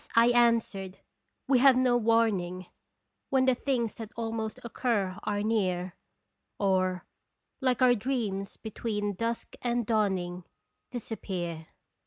[0.15, 0.97] I answered,
[1.47, 2.65] "We have no warning
[3.29, 5.95] When the things that almost occur are near
[6.57, 7.05] Or,
[7.59, 10.45] like our dreams between dusk and dawning,
[10.89, 11.67] Disappear!"